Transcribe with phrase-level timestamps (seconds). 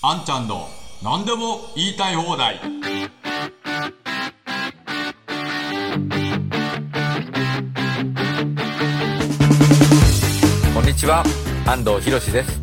[0.00, 0.68] あんちゃんの
[1.02, 2.60] 何でも言いたい放題。
[10.72, 11.24] こんにちは。
[11.66, 12.62] 安藤博です。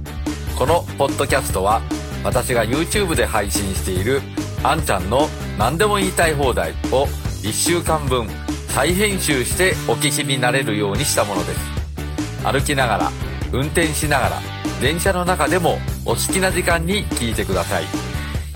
[0.58, 1.82] このポッドキャストは
[2.24, 4.22] 私が YouTube で配信している
[4.64, 5.28] あんちゃんの
[5.60, 7.04] 何でも言いたい放題を
[7.44, 8.30] 1週間分
[8.70, 11.60] 再編集してお聞きになれるようにしたものです。
[12.46, 13.12] 歩きながら
[13.52, 14.40] 運転しながら
[14.80, 17.84] 電車の中でもお好きな時間に聞いてください。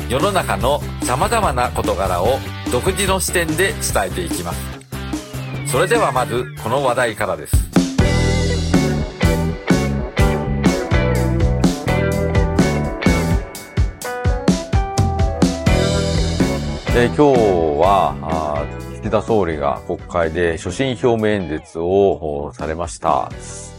[0.08, 2.38] 世の中の様々な事柄を
[2.72, 4.60] 独自の視点で伝えていきます。
[5.66, 7.56] それではまずこの話題からです。
[16.96, 17.22] え今日
[17.80, 18.68] は
[19.02, 23.32] 岸田総理が国会で所信表明演説をされました。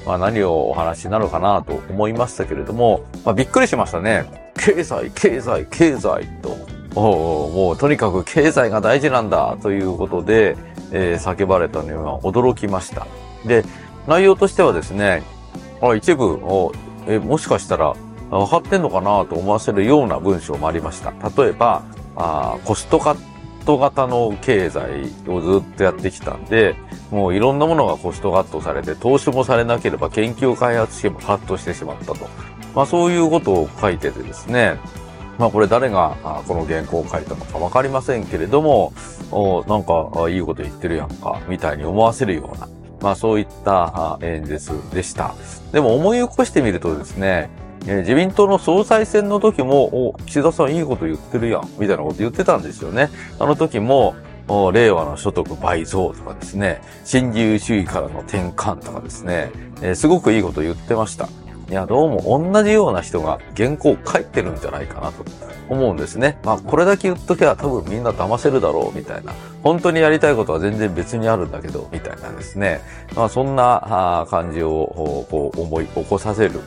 [0.06, 4.24] まあ、何をお話になるかなと思いましたけれども、まあ、びっくりしましたね。
[4.56, 6.70] 経済、経済、経済と。
[6.94, 10.56] もうとにかく経済が大事なんだということで、
[10.90, 13.06] えー、叫ばれたのは驚きました。
[13.46, 13.64] で、
[14.08, 15.22] 内容としてはですね、
[15.80, 16.40] あ一部
[17.06, 17.94] えもしかしたら
[18.30, 21.12] 分かってんのかなと思わせるような文章もありました。
[21.42, 21.82] 例えば、
[22.16, 23.29] あコストカッ
[23.70, 26.74] ト型の経済をずっとやってきたんで、
[27.12, 32.16] もういろんなものがコストカットされて、投資もされなければ研究開発費もカットしてしまったと。
[32.74, 34.76] まあそういうことを書いててですね、
[35.38, 36.16] まあこれ誰が
[36.48, 38.92] この原稿を書いたのかわかりませんけれども、
[39.30, 42.68] おなんかいいこと言ってるやんか、みたいに思わせるような、
[43.00, 45.36] まあそういった演説でした。
[45.70, 47.50] でも思い起こしてみるとですね、
[47.86, 53.10] え自民党の総裁選の時も、お、岸田さんいいこと言ってるやん、みたいなこと言ってたんですよね。
[53.38, 54.14] あの時も、
[54.72, 61.28] 令和の所得倍増とかですね、新自由主義からの転換とかですね、えー、すごくいいこと言ってました。
[61.70, 65.24] いや、どうも同じような人が原稿を書いてるんじゃないかなと
[65.68, 66.36] 思うんですね。
[66.42, 69.32] まあ、これだけ言っときゃ多分みんな騙せるだろう、みたいな。
[69.62, 72.80] 本当にやりたいことは全然別にあるんだけど、みたいなですね。
[73.14, 76.60] まあ、そんな感じをこう思い起こさせる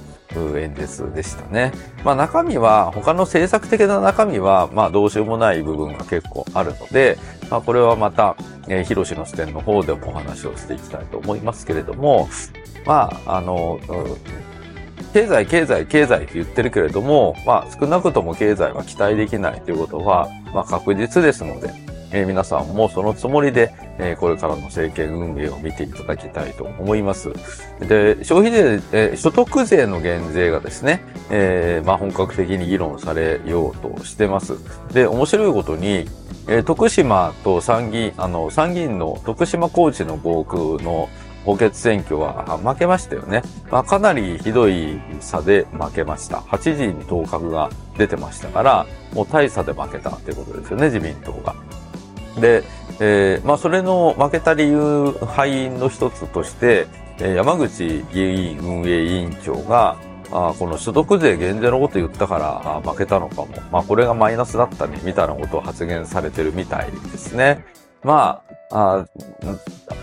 [0.58, 1.72] 演説でしたね。
[2.04, 7.18] まあ中身は、他の政策的な中身は、まあどうしようもない部分が結構あるので、
[7.50, 8.36] まあこれはまた、
[8.68, 12.30] えー、広しの視点の方でもお話をしていきたいと思いますけれども、
[12.86, 13.80] まあ、あの、
[15.14, 21.72] 経済、経済、経済って言ってるけれども、まあ少なくとも経済は期待できないということは、まあ確実ですので、
[22.14, 27.34] えー、皆さんもそのつもりで、えー、これからの政権運営を見ていただきたいと思います。
[27.80, 34.54] で、消費税、えー、所得税の減税がですね、え、まあ本格的に議論されようとしてます。
[34.94, 36.08] で、面白いことに、
[36.48, 41.10] え、徳島と参議院、あの、参議院の徳島高知の合区の
[41.46, 43.42] 補欠選挙は負けましたよね。
[43.72, 46.38] まあ、かなりひどい差で負けました。
[46.38, 51.56] 8時に当確が出てましたから、もう大差で負けたっていうことですよね、自民党が。
[52.40, 52.64] で、
[53.00, 56.88] えー、まあ、それの負けた理由、敗因の一つとして、
[57.20, 59.98] 山口議員運営委員長が、
[60.32, 63.50] あこの所得税減税のこと言ったからあ負けたのかも。
[63.72, 67.66] まあ、これがマイナスだったね、みたいなことを発言されてるみたいですね。
[68.04, 69.06] まあ、あ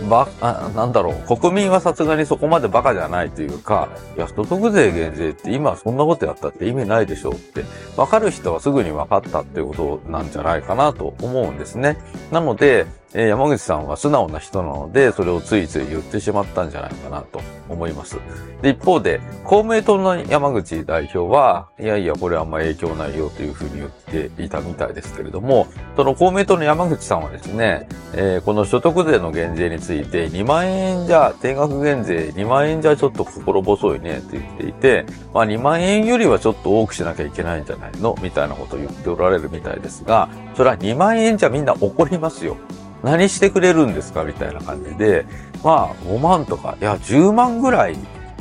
[0.08, 7.64] ば、あなんだろう、国民はさすがにそこまでバカじゃないというか、いや、所得税減税って今そんなことやったって意味ないでしょうって、
[7.96, 11.98] わかる人はすぐに分かったっていうことなんじゃないかなと思うんですね。
[12.30, 18.18] なので、えー、山口さんは素直な人なので、それをついつい言ってしまったんじゃないかなと思います。
[18.62, 25.66] で、一方で、公明党の山口代表は、いやいや、これあんま影響ないよというふうに言っていたみたいですけれども、
[25.96, 42.56] その公明党の山口さんはですね、えー、この所得税の減税について、2万円じゃ、定額減税2万円じゃちょっと心細いねって言っていて、まあ2万円よりはちょっと多くしなきゃいけないんじゃないのみたいなことを言っておられるみたいですが、それは2万円じゃみんな怒りますよ。
[43.02, 44.24] 何してくれるんですか？
[44.24, 45.26] みたいな感じで、
[45.62, 47.96] まあ、5万とか、いや、10万ぐらい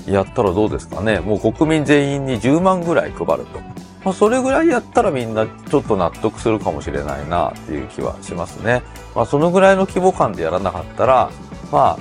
[0.07, 1.19] やったらどうですかね。
[1.19, 3.59] もう国民全員に10万ぐらい配ると。
[4.03, 8.81] まあ、それぐらいやったらみんなちょっと納得するかもしれないなっていう気はしますね。
[9.13, 11.29] まあ、そのぐらいの規模感でやらなかったら、
[11.71, 11.99] まあ、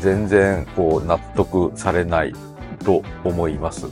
[0.00, 2.34] 全然こう納得されない
[2.84, 3.86] と思います。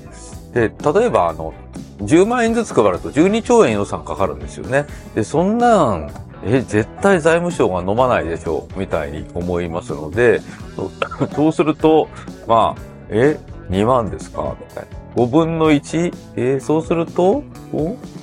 [0.53, 1.55] で、例えばあの、
[2.01, 4.85] 10万円ずつ配ると12兆円予算かかるんですよね。
[5.15, 6.11] で、そんなん
[6.47, 10.41] え、絶対財務省が飲まないでしょう、みたいに思いますので、
[11.35, 12.09] そうすると、
[12.47, 13.39] まあ、え、
[13.71, 14.55] 2万ですか？
[14.61, 15.23] みたいな。
[15.23, 16.13] 5分の 1?
[16.37, 17.43] え、そうすると、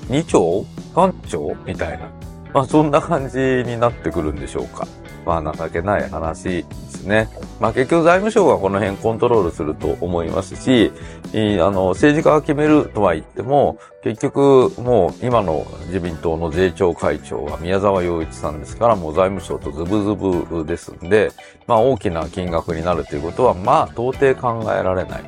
[0.10, 1.56] ?2 兆 ?3 兆？
[1.66, 2.10] みたいな。
[2.54, 4.86] まあ、そんな感じになってくるんでしょうか。
[5.26, 7.30] まあ、情けない話ですね。
[7.60, 10.92] まあ結局財務省がこの辺コントロールすると思いますし、
[11.34, 11.36] あ
[11.70, 21.32] の、政治家が決めるとは言っても、結局もう今の自民党の税調会長は宮沢洋一さんですから、もう財務省とズブズブですんで、
[21.68, 25.24] まあ大きな金額になるということは、まあ到底考えられない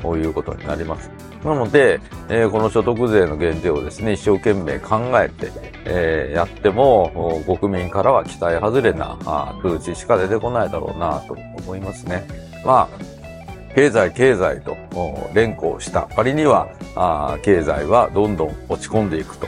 [0.00, 1.10] ということになります。
[1.44, 5.50] なので、えー、この所得税の減税をですね、一生懸命考えて、
[5.86, 9.16] えー、やっても、国民からは期待外れな
[9.62, 12.26] 数値しか出てこないだろうなと思いますね。
[12.64, 14.76] まあ、経済経済と
[15.32, 19.46] 連行した割には、あ経済はどんどん落ち込んでいくと。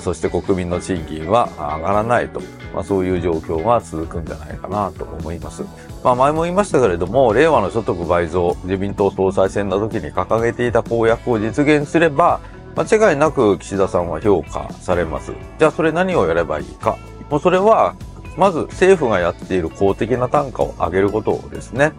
[0.00, 2.40] そして国民の賃金は上がらないと。
[2.74, 5.62] まあ、そういう状況が続くんじゃないかなと思います。
[6.04, 12.40] まあ、前も言いましたけれども、令和の所得倍増、自民党総裁選の時に掲げていた公約を実現すれば、
[12.76, 15.32] 間違いなく岸田さんは評価されます。
[15.58, 16.96] じゃあそれ何をやればいいか。
[17.28, 17.96] もうそれは、
[18.36, 21.92] まず政府がやっている公的な単価を上げることですね。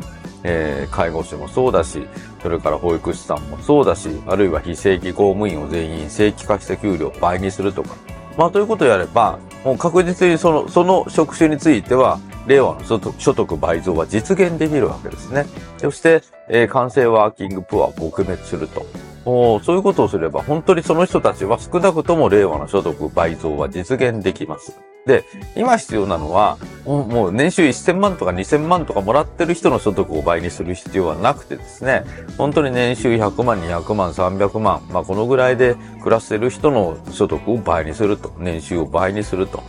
[0.44, 2.08] えー、介護士もそうだし、
[2.42, 7.90] それから保育士さんもそうだし、あるいは非正規公務員を全員正規化して給料を倍にするとか。
[8.40, 15.46] まあ、ということをやれば、もう確実にその、その職種については、令和の所得倍増は実現できるわけですね。
[15.78, 18.86] そして、えー、完成ワーキングプアは撲滅すると。
[19.26, 24.80] そういうことをすれば、本当にその人たちは少なくとも令和の所得倍増は実現できます。
[25.06, 25.24] で、
[25.56, 32.04] 今必要なのは、もう年収1000万とか2000万とかもらってる人の所得を倍にする必要はなくてですね、
[32.38, 39.64] 本当に年収100万、200万、300万、まあこのぐらいで暮らしてる人の所得を倍にすると、年収を倍にすると、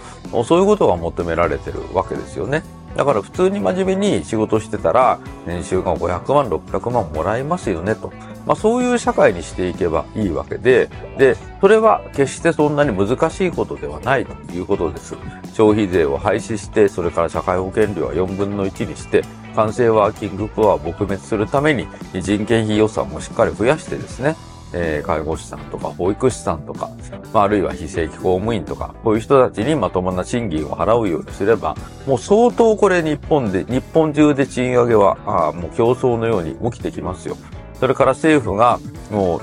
[0.45, 2.63] そういうことが求められてるわけですよね。
[2.97, 8.13] だから普通に真面目に仕事してたら、年収が500万、600万もらえますよねと。
[8.47, 10.89] まあそういう社会にしていけばいいわけで、
[11.19, 15.15] で、それは決してそんなに難しいことではないということです。
[15.53, 21.87] 消費税を廃止して、それから社会保険料は4分の1にして、完成ワーキングプアを撲滅するために
[22.21, 24.37] 人件費予算もしっかり増やしてですね、
[24.73, 26.91] えー、介護士さんとか保育士さんとか、
[27.33, 31.77] まあ、あるいは非正規公務員とか、こういう人たちにまともな賃金を払うようにすれば、
[32.07, 37.37] もう相当これ日本で、日本中で賃上げは、あもう競争のように起きてきますよ。
[37.81, 38.79] それから政府が、
[39.11, 39.41] もう、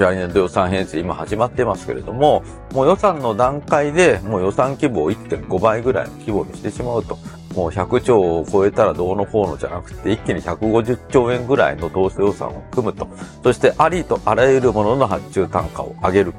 [0.00, 7.18] 来年度予算編成今始まってますけれども、もう予算の段階でもう予算規模を1.5倍ぐらいの規模にしてしまうと。
[7.56, 13.08] もう100兆を超えたらどうのこうのじゃなくて、一気に150兆円ぐらいの当初予算を組むと。
[13.42, 16.34] そしてありとあらゆるものの発注単価を上げる。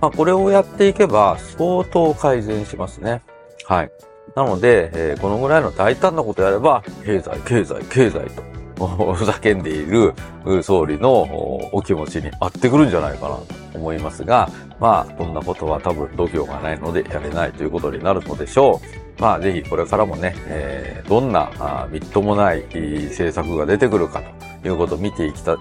[0.00, 3.22] まあ、これをやっていけば相当改善しますね。
[3.64, 3.90] はい。
[4.36, 10.14] なので、えー、このぐらいの大胆なことやれば、経済、経済、経済とふざけんでいる
[10.62, 11.22] 総理の
[11.72, 13.44] お気持ちに合ってくるんじゃないかなと
[13.74, 19.20] 思いますが、まあ、こんなことは多分度胸がないのでやれないということになるのでしょう。
[19.20, 24.22] まあ、ぜひこれからもね、えー、どんなあみっともない政策が出てくるか
[24.62, 25.56] ということを見ていきたい、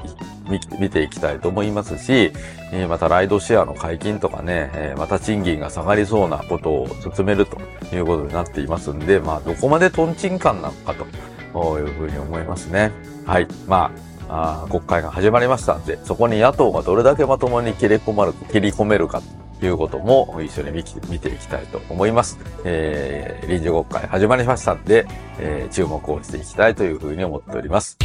[0.80, 2.31] 見ていきたいと思いますし、
[2.72, 7.60] えー、またライドシェアの解禁とかね、えー、また賃金が下がりそうなことを進めると
[7.94, 11.06] いうことになっていますんで、まあ、どこまでトンチンカンなのかと。
[11.54, 12.92] というふうに思いますね。
[13.25, 13.48] はい。
[13.68, 13.92] ま
[14.28, 19.22] あ、あ国会が始まりましたんで、そこに野党がどれだけまともに切り込まる、切り込めるか
[19.60, 22.40] ということも一緒に見見ていきたいと思います。
[22.63, 25.06] えー、臨時国会始まりましたんで、
[25.40, 27.98] えー、注目をしていきたいというふうに思っております。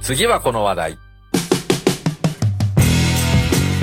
[0.00, 0.98] 次はこの話題。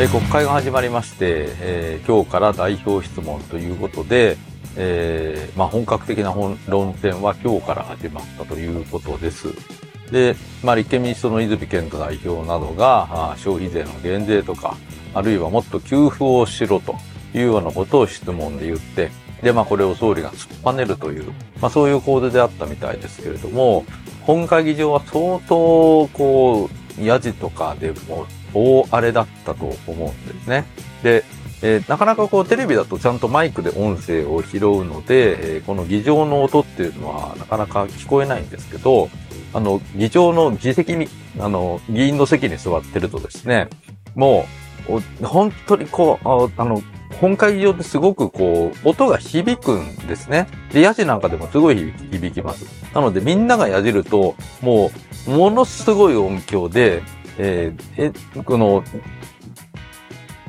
[0.02, 4.38] え国会が始まりまして、えー、今日から代表質問ということで、
[4.76, 6.34] えー、まあ、本格的な
[6.68, 9.50] 論戦は今日から始まったということです。
[10.12, 14.78] で、まあ、立憲民主党の泉健太代表などが、消費税の減税とか、
[15.14, 16.96] あるいはもっと給付をしろと
[17.34, 19.12] いうようなことを質問で言って、
[19.42, 23.86] で、まあ、これを総理が突っぱねるという、まあ、そういう構図であったみたいですけれども、
[24.22, 30.66] 本会議場は相当、こう、やじとかでも大荒れだったと思うんですね。
[31.04, 31.24] で、
[31.62, 39.10] えー、なかなかこうテレビだとちゃんとマイクで音声を拾うので、えー、この議場の音っていうのはなかなか聞こえないんですけど、
[39.54, 41.08] あの、議長の議席に、
[41.40, 43.68] あの、議員の席に座ってるとですね、
[44.16, 44.46] も
[44.88, 46.82] う、本当にこう、あの、
[47.20, 50.48] 本会議場ってすごくこう、音が響くんですね。
[50.72, 52.66] で、ヤジなんかでもすごい響きます。
[52.94, 54.92] なのでみんながやじると、も
[55.28, 57.02] う、ものすごい音響で、
[57.38, 58.84] えー、え、この、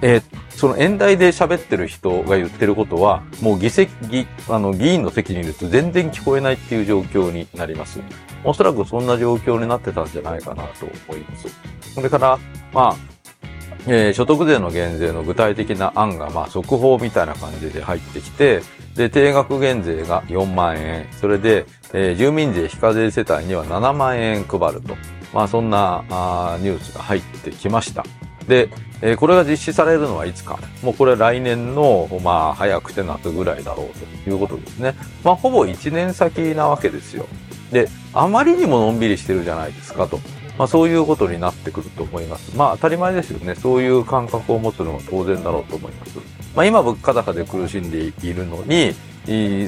[0.03, 0.23] えー、
[0.61, 7.99] その演題で喋ってる人が言ってることは、もう議席、あの、議員の席にいると全然聞こえないっていう状況になります。
[8.45, 11.49] おそらくそんな状況になってたんじゃないかなと思います。
[11.95, 12.39] それから、
[12.75, 12.97] まあ、
[13.87, 18.61] えー、所得税の減税の具体的な案が、まあ、速報みたいな感じで入ってきて、
[18.95, 21.09] で、定額減税が4万円。
[21.23, 21.65] それで、
[21.95, 24.95] えー、住民税非課税世帯には7万円配ると。
[25.33, 28.05] まあ、そんなあニュースが入ってきました。
[28.47, 28.69] で、
[29.03, 30.59] えー、これが実施されるのはいつか。
[30.83, 34.95] もうこれ来年の、まあ、早くて夏ぐらいだろうということですね。
[35.25, 37.27] まあ、ほぼ1年先なわけですよ。
[37.73, 40.19] で、あまりにものんびりしてるじゃないですかと。
[40.59, 42.55] まあ、そういうことになってくると思います。
[42.57, 43.55] まあ、当たり前ですよね。
[43.55, 46.19] そういう感覚を持つのは当然だろうと思います。
[46.55, 48.95] まあ、今物価高で苦しんでいるのに、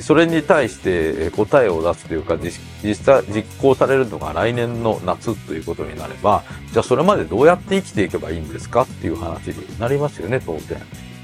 [0.03, 10.81] それに対して答えを出すというか、実際実行されるのが来年の夏ということになれば、じゃあそれまでどうやって生きていけばいいんですかっていう話になりますよね、当然。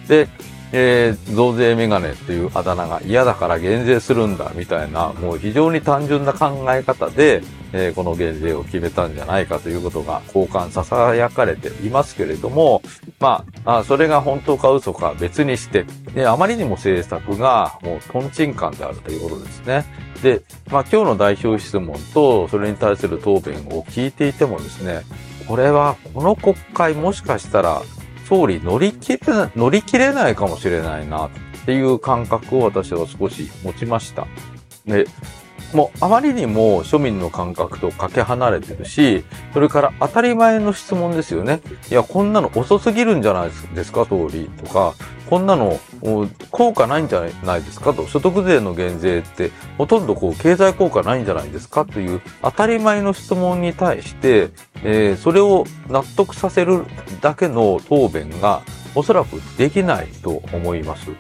[0.06, 0.28] で、
[0.72, 12.82] えー、増税メガネっていうあだ名が嫌だから減税するんだみたいな、もう非常に単純な考え方で、えー、この減税を決めたんじゃないかということが交換さやかれていますけれども、
[13.18, 19.84] まあ、あそれが本当か嘘か別にして、で、あまりにも政策がもうトンチンカンであるということですね。
[20.22, 25.02] で、まあ今日の代表質問とそれに対する答弁を聞いていてもですね、
[25.46, 27.82] これはこの国会もしかしたら
[28.28, 31.30] 総理乗り切れ、乗り切れないかもしれないなっ
[31.64, 34.26] ていう感覚を私は少し持ちました。
[34.85, 35.06] で、
[35.72, 41.60] もうあまりにも庶民の感覚とかけ離れてるし、それから当たり前の質問ですよね。
[41.90, 44.94] いや、こんなの遅すぎるんじゃないですか、総理とか、
[45.28, 45.78] こんなの
[46.50, 51.84] 効果ないんじゃないですかと、所得税の減税ってほとんどこう経済効果ないんじゃないですか？
[51.84, 54.48] という当たり前の質問に対して、
[54.82, 56.87] えー、それを納得させる
[57.20, 58.62] だけの答弁が
[58.94, 61.10] おそらくできないと思います。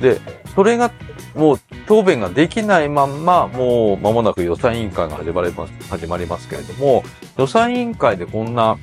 [0.00, 0.20] で、
[0.56, 0.90] それが
[1.34, 7.04] もう答弁ができないまんま、もう間もなく予算委員会が始まります、始まりますけれども、
[7.36, 8.78] 予算委員会でこんな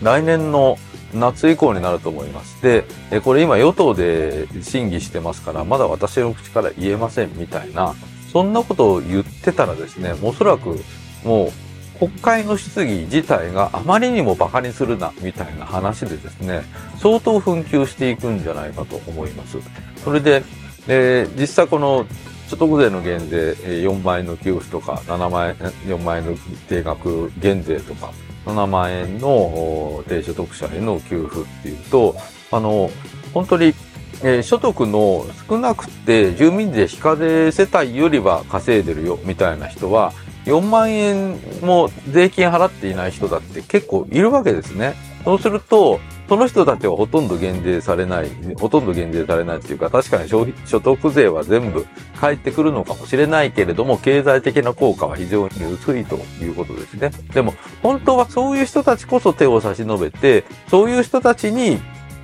[0.00, 0.78] 来年の
[1.12, 2.62] 夏以降になると思います。
[2.62, 2.84] で、
[3.24, 7.94] これ今与党で審議してますから、まだ私の口から言えませんみたいな、
[8.32, 10.78] そんなことを言ってたらですね、おそらく
[11.24, 16.62] もう国会の質疑自体があまりにも馬鹿にするな、みたいな話でですね、
[16.98, 19.58] 相当紛糾していくんじゃないかと思います。
[20.04, 20.44] それで、
[20.88, 22.06] えー、実際この
[22.48, 25.54] 所得税の減税、4万円の給付とか、7万円、
[25.88, 26.36] 4万円の
[26.68, 28.12] 定額減税とか、
[28.44, 32.14] 7万円の低所得者への給付っていうと、
[32.52, 32.90] あの、
[33.34, 33.74] 本当に、
[34.22, 40.12] えー、所得の少なくて住民税非課税世帯よりは稼いでるよみたいな人は、
[40.44, 44.94] 4万円も税金払っていない人だって結構いるわけですね。
[45.26, 48.30] そうすると、その人たちはほとんど減税されない、
[48.60, 51.84] ほとんど減税されないっていうか、確かに消費、所得税は全部
[52.20, 57.10] 返ってくるのかもしれないけれども、経済的な効果は非常に薄いということですね。
[57.34, 61.80] でも、本当はそういう人たちこそ手を差し伸べて、そういう人たちに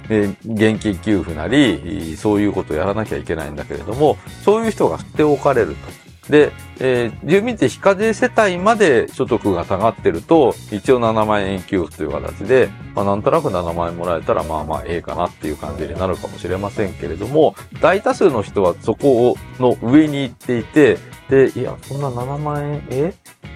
[0.08, 6.11] え現金給付なり、そういうことをやらなきゃいけないんだけれども、そういう人が捨て置かれると。
[6.28, 20.98] で、えー、住民税非課税世帯まで所得が下がってると、一応7万円給付という形で、まあなんとなく7万円もらえたらまあまあええかなっていう感じになるかもしれませんけれども、大多数の人はそこの上に行っていて、
[21.28, 23.14] で、いや、そんな7万円、え？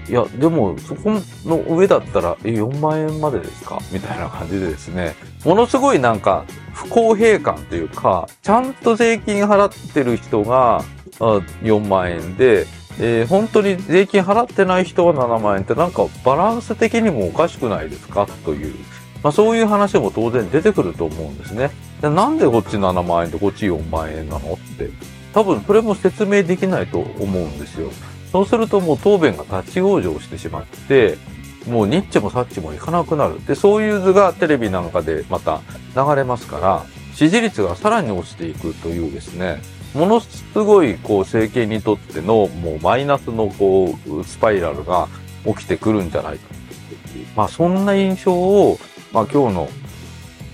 [0.08, 3.80] いや、でも、そこの上だったら、え、4万円までですか？
[3.92, 10.84] みたいな感じでですね、ものすごいなんか、不公平感というか、ちゃんと税金払ってる人が、
[11.18, 12.66] 4万円で、
[12.98, 18.26] えー、本当に税金払ってない人は7万円ってなんかバランス的にもおかしくないですか？
[18.44, 18.74] という、
[19.22, 21.70] まあ、そういう話も当然出てくると思うんですね。
[22.00, 24.54] でなんでこっち7万円でこっち4万円なの？
[24.54, 24.90] って。
[25.32, 27.90] 多分それも説明できないと思うんですよ。
[28.32, 31.18] そうするともう答弁が立ち往生してしまって、
[31.68, 33.44] もうニッチもサッチもいかなくなる。
[33.46, 35.60] で、そういう図がテレビなんかでまた
[35.94, 39.60] 流れますから、支持率がさらに落ちていくというですね、
[39.96, 45.08] ものすごいこう政権にとってのもうマイナスのこうスパイラルが
[45.46, 46.54] 起きてくるんじゃないか。
[47.34, 48.78] まあそんな印象を、
[49.12, 49.68] まあ今日の、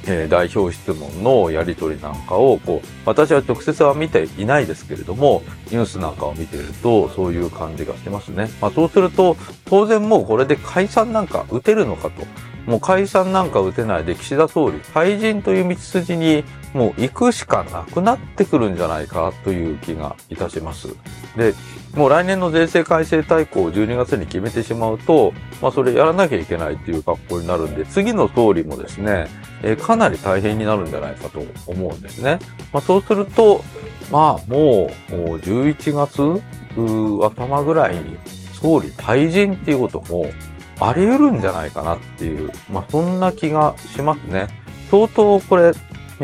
[0.07, 8.49] えー、代表質問のやりとりなんかをこう私は直接は見ていないですけれどもニュースなんかを見ているとそういう感じがしてますね。
[8.61, 12.25] まあそうすると当然もうこれで解散なんか打てるのかと。
[12.67, 20.89] もう解散なんか打てないで岸田総理、退陣という道筋にもう行くしかなくなってくるんじゃないかという気がいたします。
[21.37, 21.55] で、
[21.95, 29.27] もう来年の税制改正大綱を12月に決めてしまうと、まあそれやらなきゃいけないっていう格好になるんで、次の総理もですね、
[29.63, 32.39] えー、かなり大変になるんじゃないかと思うんですね。
[32.73, 33.63] まあそうすると、
[34.11, 36.43] まあもう11月
[36.77, 38.17] 頭ぐらいに
[38.55, 40.31] 総理退陣っていうことも
[40.81, 44.49] あり得るんじゃないかなっていう、まあそんな気がしますね。
[44.91, 45.73] 相当これ、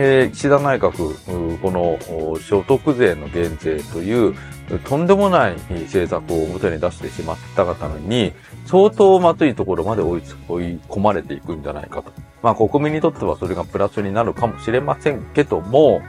[0.01, 4.35] えー、岸田内閣、この所得税の減税という、
[4.85, 8.33] とんでもない政策を表に出してしまったがために、
[8.67, 12.13] 相当まずいところまで追い追い込まれていくんじゃないかと。
[12.43, 16.01] まあ国民にとってはそれがプラスになるかもしれませんけども、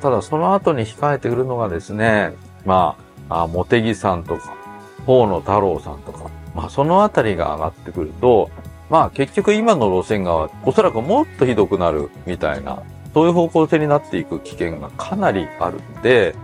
[0.00, 2.32] ただその後に控えてくるのがですね、
[2.64, 2.96] ま
[3.28, 4.54] あ、あ茂木さんとか、
[5.04, 8.48] 河野太郎さんとか、まあそのあたりが上がってくると、
[8.88, 12.82] まあ結局今の路線がおそらくもっとひどくなるみたいな、
[13.18, 16.36] そういう方向性になっていく危険がかなりあるんで、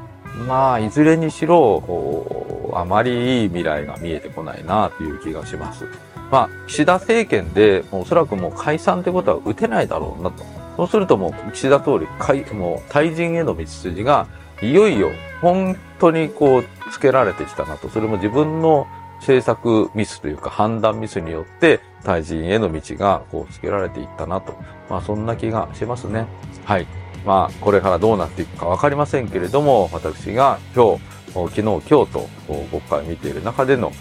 [0.49, 5.85] まあいずれにしろ、あまりいい未来が見えてこないなという気がします。
[6.33, 10.43] まあ岸田政権でおそらくもう解散ということは打てないだろうなと。
[10.77, 14.27] そうするともう岸田総理、もう退陣への道筋が
[14.61, 15.13] いよいよ
[15.43, 17.89] 本当にこうつけられてきたなと。
[17.89, 18.89] それも自分の
[19.21, 24.55] 政策ミスというか判断ミスによって退陣への道がこうつけられていったなと。
[24.91, 26.27] まあそんな気がしますね。
[26.65, 26.87] はい。
[27.25, 31.03] まあこれからどうなっていくかわかりませんけれども、私が今日、
[31.33, 32.29] 昨日、今日と
[32.71, 33.93] 国会を見ている中での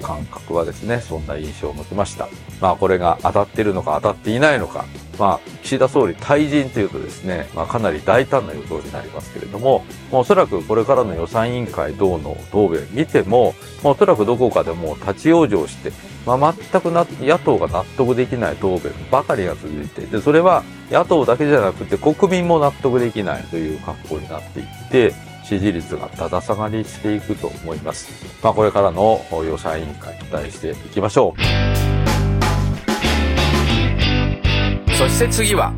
[0.00, 2.28] 感覚はですね、そんな印象を持ちました。
[2.60, 4.84] まあこれが当たっているのか当たっていないのか、
[5.22, 15.92] まあ岸田総理退陣というとですね、まあかなり大胆な予想になりますけれども、まあ、おそらくこれからの予算委員会等の答弁見ても、まあ、おそらくどこかでも立ち往生して、
[16.26, 25.14] まあ、全くな野党が納得できない答弁ばかりが続いて、で、それは野党だけじゃなくて国民も納得できないという格好になっていって、
[25.44, 28.10] 支持率がだだ下がりしていくと思います。
[28.42, 31.91] まあ、これからの予算委員会期待していきましょう。
[34.98, 35.72] そして次は、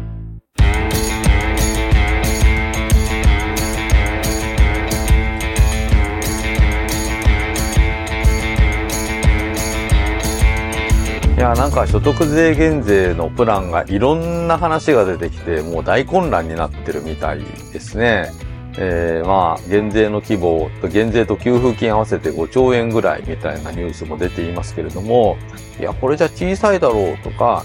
[11.37, 17.40] いや、なんか所得税減税のプランがいろんな話が出てきて、もう大混乱になってるみたい
[17.73, 18.33] ですね。
[18.76, 25.37] えー、まあ、減税の規模減税と給付金合わせて5兆円ぐらいみたいなニュースも出ていますけれども、
[25.78, 27.64] いや、これじゃ小さいだろうとか、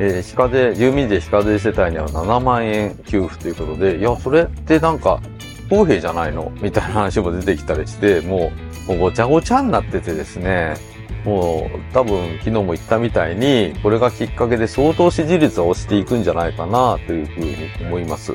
[0.00, 5.20] えー、非課税、住民税非課税世帯には7万円給付ということで、いや、それってなんか、
[5.68, 6.50] 公平じゃないの？
[6.62, 8.52] みたいな話も出てきたりして、も
[8.86, 10.76] う、もうごちゃごちゃになっててですね、
[11.24, 18.32] もう多分昨日も言ったみたいに、これがきっかけで相当支持率は落ちていくんじゃないかなというふうに思います。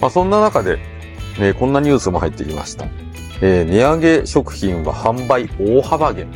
[0.00, 0.78] まあそんな中で、
[1.40, 2.84] えー、こんなニュースも入ってきました。
[3.40, 6.28] えー、値上げ食品は販売大幅減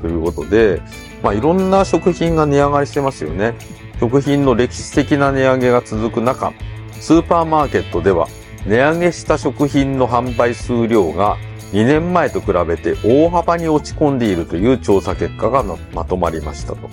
[0.00, 0.80] ということで、
[1.22, 3.54] まあ、いろんな食品が値上がりしてますよね。
[3.98, 6.52] 食品の歴史的な値上げが続く中、
[7.00, 8.28] スーパーマーケットでは
[8.66, 11.36] 値上げした食品の販売数量が
[11.72, 16.88] 2年前と比べて大幅に落ち込んでいるという調査結果がまとまりましたと。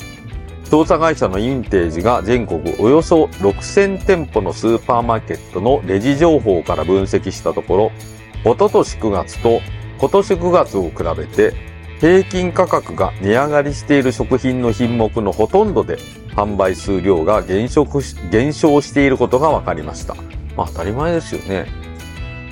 [0.70, 7.92] 調査会社のインテージが全国およそ6000店舗のスーパーマーケットのレジ情報から分析したところ、
[8.44, 9.62] おととし9月と
[10.00, 11.54] 今年9月を比べて
[12.00, 15.98] 平均価格が値上がりしている食品の品目のほとんどで
[16.36, 17.88] 販売数量が減少
[18.32, 20.16] 減少していることが分かりました。
[20.56, 21.68] まあ当たり前ですよね。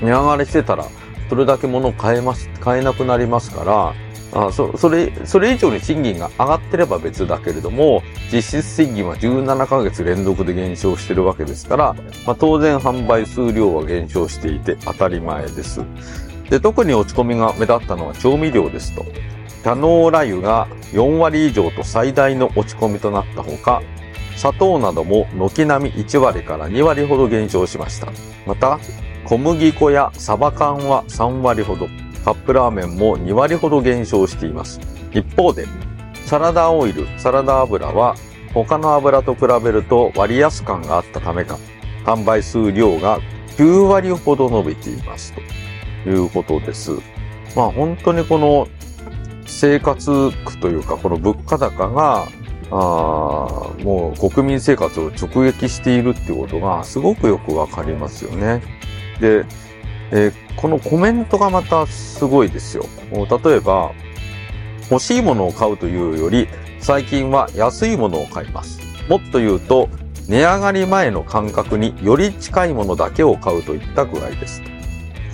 [0.02, 0.86] 値上がりしてたら
[1.32, 3.94] それだけ物買えます、買えなくなりますから、
[4.34, 15.86] あそそれ、それ以上に賃金が上がってれば別だけれども、実質賃金は17ヶ月連続で減少してるわけですから、まあ、当然販売数量は減少していて当たり前です。
[16.50, 19.06] で、特に落ち込みが目立ったのは調味料ですと。
[19.63, 23.82] 多能ラ油が4割以上と最大の落ち込みとなったほか、
[24.36, 28.08] 砂糖なども軒並み1割から2割ほど減少しました。
[28.45, 28.80] また、
[29.26, 31.88] 小麦粉やサバ缶は3割ほど、
[32.26, 34.80] カップラーメンも2割ほど減少しています。
[35.12, 35.65] 一方で、
[36.26, 38.15] サラダオイル、サラダ油は
[38.54, 41.58] 他の油と比べると割安感があったためか、
[42.04, 43.19] 販売数量が
[43.58, 45.34] 9割ほど伸びています
[46.04, 46.91] ということです。
[47.56, 48.67] まあ本当にこの
[49.51, 52.27] 生活苦というかこの物価高が
[52.71, 58.61] あもう国民生活を直撃しているっていうことがすごくよくわかりますよね。
[59.19, 59.45] で、
[60.11, 62.85] えー、このコメントがまたすごいですよ。
[63.11, 63.91] 例えば、
[64.89, 66.47] 欲しいものを買うというより、
[66.79, 68.79] 最近は安いものを買います。
[69.09, 69.89] もっと言うと、
[70.27, 74.61] 値上がり前の感覚により近いものだけを買うといった具合です。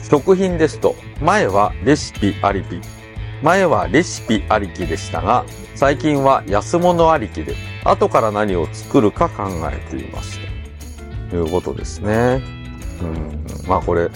[0.09, 2.81] 食品ですと、前はレシピありき、
[3.41, 5.45] 前はレシピありきでしたが、
[5.75, 10.39] 最近は安物ありきで、後から何を作るか考えています。
[11.29, 12.41] ということですね。
[13.01, 14.09] うん、まあこれ、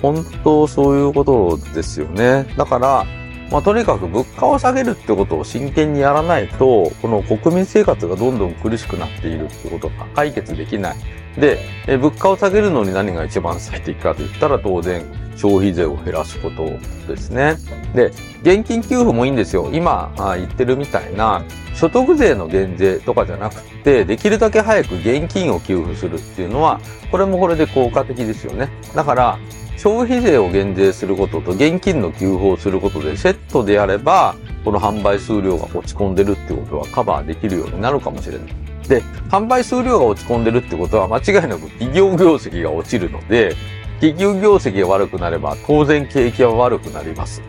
[0.00, 2.44] 本当そういうことですよね。
[2.56, 3.04] だから、
[3.50, 10.96] まあとにかく物価を下げるってことを真剣にやらないと、この国民生活がどんどん苦しくなっているってことが解決できない。
[11.38, 15.04] で、え物価を下げるのに何が一番最適かと言ったら当然
[15.36, 16.64] 消費税を減らすこと
[17.08, 17.56] ですね。
[17.94, 19.70] で、現金給付もいいんですよ。
[19.72, 28.68] 今言ってるみたいな所得税の減税とかじゃなくて、できるだけ早く現金を給付するっていうのは、これもこれで効果的ですよね。
[28.94, 29.38] だから、
[29.76, 38.46] 消費税を減税することと現金の給付をすることでセットであれば、この販売数量が落ち込んでるってことはカバーできるようになるかもしれない。
[38.88, 43.56] で、販売数量が落ち込んでるってことは間違いなく企業業績が落ちるので、
[44.02, 47.40] 企業業績が悪くなれば当然景気は悪くなります。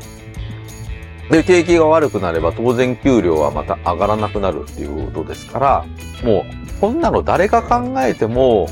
[1.31, 5.85] で、景気が悪くなれば当然給料はまた上がらなくなるっていうことですから、
[6.23, 8.69] もうこんなの誰が考えても、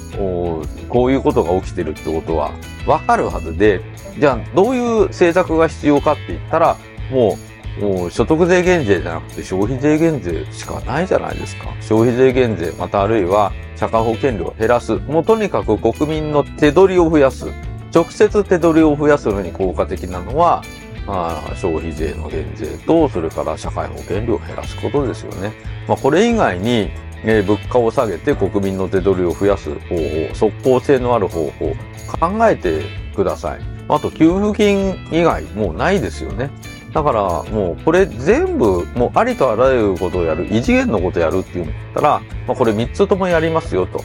[0.89, 2.51] こういうことが起きてるってことは
[2.85, 3.81] わかるはずで、
[4.19, 6.77] じゃあどういう政策が必要かって言ったら、
[7.09, 7.35] も
[7.79, 11.73] う、もう所得税減税じゃなくて消費税減税しかないじゃないですか。
[11.81, 14.97] 消費税減税、またあるいは社会保険料を減らす。
[14.97, 17.47] もうとにかく国民の手取りを増やす。
[17.93, 20.63] 直接手取りを増やすのに効果的なのは、
[21.05, 25.53] まあ、消費税の減税と、それから社会保険料を減らすことですよね。
[25.87, 26.91] まあ、これ以外に、
[27.23, 31.75] えー、物価を下げて国民の手取りを増やす方法、即効性のある方法、
[32.19, 32.83] 考えて
[33.15, 33.59] ください。
[33.89, 36.49] あと、給付金以外もうないですよね。
[36.93, 44.03] だから、もう、これ全部、もう、ありとあらゆることをやる、異次元のことをやるっていうんだったら、まあ、これ3つともやりますよと。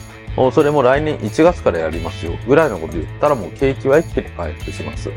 [0.51, 2.33] それも来年1月からやりますよ。
[2.47, 5.09] ぐらいのこと言ったら、もう景気は一気に回復します。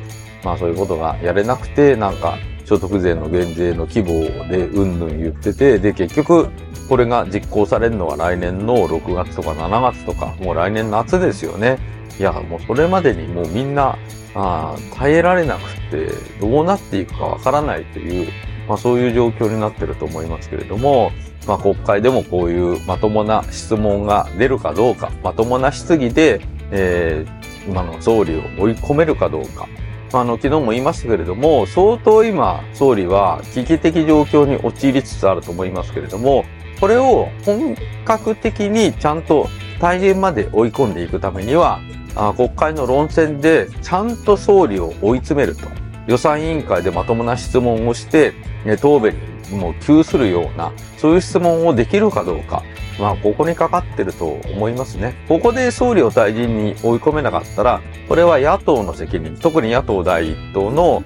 [0.43, 6.49] まあ、そういうことがやれなくて、なんか、所得税の減税の規模でうんぬん言ってて、で、結局、
[6.89, 11.79] これが実行されるのは来年の6月とか7月とか、もう来年夏ですよね。
[12.19, 13.99] いや、もうそれまでにもうみんな、
[14.35, 16.09] あ耐えられなくて、
[16.41, 18.29] どうなっていくかわからないという、
[18.69, 21.11] まあそういう状況になってると思いますけれども、
[21.47, 29.69] まあ国会でもこういうまともな質問が出るかどうか、まともな質疑で、えー、今の総理を追い込めるかどうか、
[30.13, 36.45] あの、昨日も言いましたけれども、相当今、総理は危機的状況に陥りつつあると思いますけれども、
[36.81, 39.49] これを本格的にちゃんと
[39.81, 41.81] 大変まで追い込んでいくためには、
[42.17, 45.69] あ国会の論戦でちゃんと総理を追い詰めると。
[46.07, 48.33] 予算委員会でまともな質問をして、
[48.81, 52.63] 答弁にもう窮するような、そういう質問をできるかどうか。
[52.99, 55.15] まあ、ここにかかってると思いますね。
[55.27, 61.03] ここで総理を退陣に追い込めなかったら、これは野党の責任、特に野党第一党の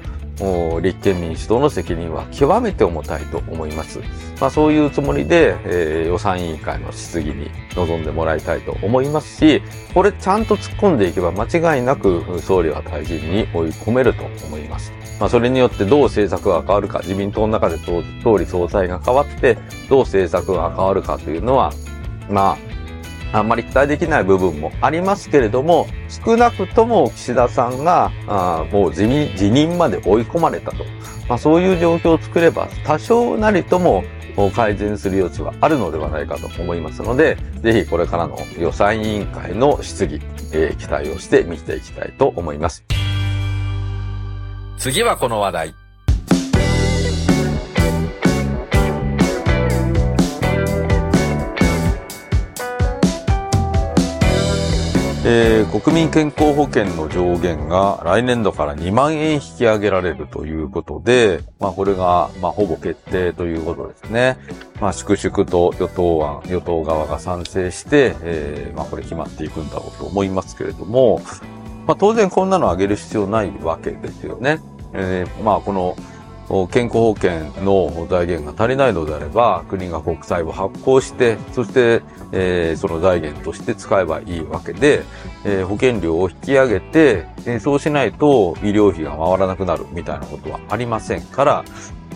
[0.82, 4.00] 立憲民主党の責任は極めて重たいと思います。
[4.40, 9.62] まあそういうつもりで、えー、予算委員会の質疑に臨んでもらいたいと思いますし、
[9.94, 14.92] これちゃんと突っ込んでいけば間違いなく総理は退陣に追い込めると思います。
[15.20, 19.56] まあそれによってどう政策が変わるか、自民党の中で総理総裁が変わって、
[19.88, 21.72] どう政策が変わるかというのは、
[22.28, 22.73] まあ
[23.34, 30.84] あんまり期待できない部分もありますけれども、少なくとも岸田さんが、あもう辞任まで追い込まれたと。
[31.28, 34.04] まあ、そういう状況を作れば、多少なりとも
[34.54, 40.20] 改善する余地はあるのではないかと思いますので、ぜひこれからの予算委員会の質疑、
[40.52, 42.84] えー、期待をして見ていきたいと思います。
[44.78, 45.83] 次はこの話題。
[55.26, 64.36] えー、国民健康保険の上限が来年度から2万円引き上げられるということで、まあこれが、まあほぼ決定ということですね。
[64.82, 71.22] まあ粛々と与党案、与党側が賛成して、えー、まあこれ決まっていくんだろうと思いますけれども、
[71.86, 74.60] まあ当然こんなの上げる必要ないわけですよね。
[74.92, 75.96] えー、まあこの
[76.70, 77.30] 健康保険
[77.62, 82.02] の財源が足りないのであれば、国が国債を発行して、そして、
[82.32, 85.02] えー、その財源として使えばいいわけで、
[85.44, 91.64] えー、保険料を引き上げて、えー、そうしないと医療費が回らなくなるみたいなことはありませんから、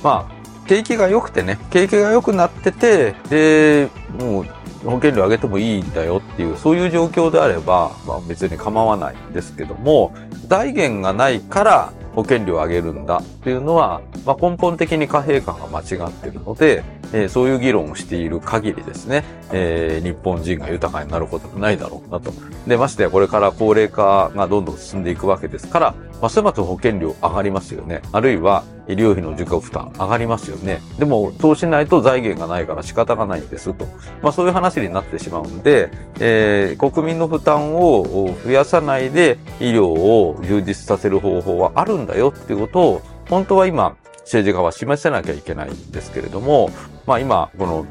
[0.03, 3.89] まあ、景気が良くてね、景気が良くなってて、で、
[4.19, 4.45] もう
[4.85, 10.15] 保険料上げてもいいんだよっていう、そういう状況であれば、まあ別に構わないんですけども、
[10.47, 22.33] 財源がないから、保険料を上げるんだっていうのは、まあ、根本的に貨幣感が間違ってるので、えー、そういう議論をしている限りですね、えー、日本人が豊かになることはないだろうなと。
[22.67, 28.03] で、ましてやこれから高齢化がどんどん進んでいくわけですから、ますます保険料上がりますよね。
[28.13, 30.81] あるいは医療費の自己負担上がりますよね。
[30.99, 33.87] でも、そうしないと財源がないから仕方がないんですと。
[34.23, 46.71] まあそういう話になってしまうんで、えー、国民の負担を増やさないで医療を充実させる方法はあるんだよっていうことを、本当は今、政治家は示せなきゃいけないんですけれども、
[47.07, 47.87] まあ今、この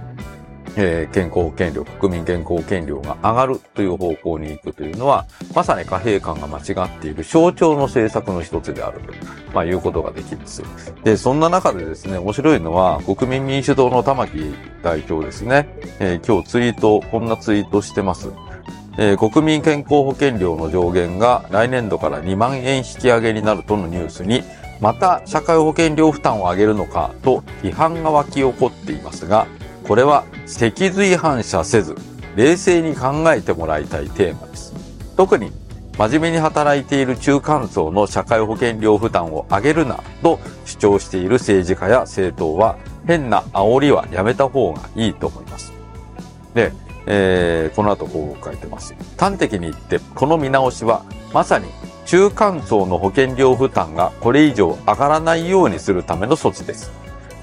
[0.79, 5.25] えー健康保険料、国民健康保険料が上がるという方向に行くというのは、
[5.55, 9.13] まさに貨幣感が間違っている象徴の政策の一つであると、
[9.53, 10.61] まあ、いうことができます。
[11.03, 14.53] で、そんな中でですね、面白いのは、国民民主党の玉木
[14.83, 15.67] 代表ですね、
[15.99, 18.29] えー今日ツイート、こんなツイートしてます。
[18.99, 24.41] えー国民健康保険料の上限が来年度から2万円引き上げになるとのニュースに、
[24.81, 29.47] また社会保険料負担を上げるのかと批判が湧き起こっていますが、
[29.87, 31.95] これは脊髄反射せず、
[32.35, 34.73] 冷静に考えてもらいたいテーマです。
[35.15, 35.51] 特に
[35.97, 45.71] 真面目に働いている中間層の社会保険料負担を上げるなと主張している政治家や政党は変な煽りはやめた方がいいと思います。
[46.53, 46.71] で、
[47.07, 48.95] えーこの後こう書いてます。
[49.17, 51.67] 端的に言って、この見直しは、まさに
[52.05, 56.91] 中間層の保険料負担がこれ以上上がらないようにするための措置です。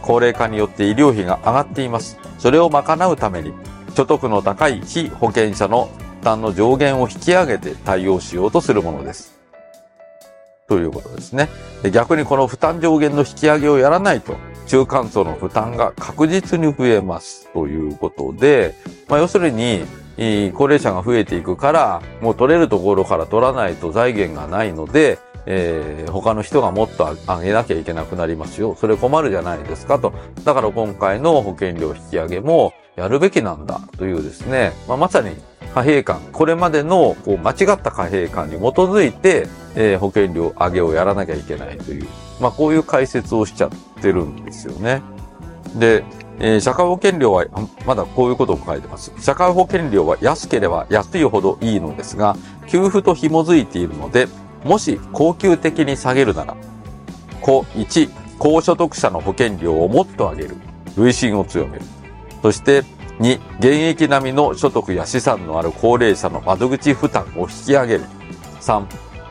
[0.03, 2.19] 高齢化によって医療費が上がっています。
[2.39, 3.53] それを賄うために、
[3.95, 5.89] 所得の高い非保険者の
[6.21, 9.39] 負担の上限を引き上げて対応しようとするものです。
[10.67, 11.49] ということですね。
[11.83, 17.49] で逆にこの負担上限の引き上げをやらないと、中間層の負担が確実に増えます。
[17.53, 18.75] ということで、
[19.09, 19.85] まあ、要するに、
[20.55, 28.77] 高齢者が増えていくから、もう取れるところから取らないと財源がないので、えー他の人がもっと上げなきゃいけなくなりますよ。
[28.81, 30.13] それ困るじゃないですかと。
[30.45, 35.37] だから今回の保険料引き上げもやるべきなんだというですね、まあ、まさに
[35.75, 42.07] 貨幣感、これまでのこう間違った貨幣感に基づいて、えー保険料上げをやらなきゃいけないという、
[42.41, 45.03] まあこういう解説をしちゃってるんですよね。
[45.75, 46.05] で、
[46.39, 47.47] えー社会保険料は、
[47.87, 49.13] まだこういうことを書いてます。
[49.21, 54.29] 社会保険料は安ければ安いほどいいのですが、給付と紐づいているので、
[54.65, 56.57] もし恒久的に下げるなら、
[57.41, 60.57] こ1、高所得者の保険料をもっと上げる。
[60.97, 61.85] 累進を強める。
[62.43, 62.83] そして、
[63.21, 68.05] 2、現役並みの所得や資産のある高齢者の窓口負担を引き上げる。
[68.61, 68.87] 3、